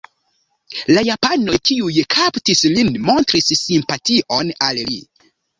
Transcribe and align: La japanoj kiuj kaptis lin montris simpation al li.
La 0.95 1.03
japanoj 1.09 1.59
kiuj 1.69 1.93
kaptis 2.15 2.63
lin 2.79 2.91
montris 3.11 3.53
simpation 3.63 4.53
al 4.71 4.85
li. 4.91 5.01